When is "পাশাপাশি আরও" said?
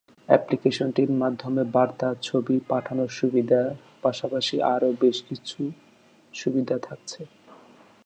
4.01-4.89